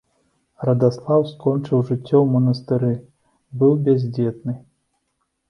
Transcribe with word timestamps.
Радаслаў 0.69 1.21
скончыў 1.31 1.83
жыццё 1.89 2.15
ў 2.21 2.23
манастыры, 2.37 2.91
быў 3.61 3.71
бяздзетны. 3.91 4.59